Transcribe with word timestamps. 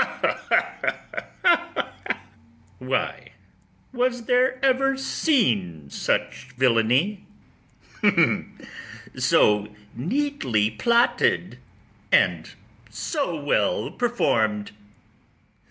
ITHAMORE. 1.43 1.91
Why, 2.79 3.31
was 3.93 4.23
there 4.25 4.57
ever 4.65 4.97
seen 4.97 5.91
such 5.91 6.47
villany, 6.57 7.27
So 9.15 9.67
neatly 9.95 10.71
plotted, 10.71 11.59
and 12.11 12.49
so 12.89 13.35
well 13.39 13.91
perform'd? 13.91 14.71